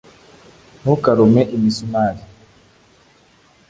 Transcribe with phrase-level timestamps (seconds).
[0.81, 2.21] ntukarume imisumari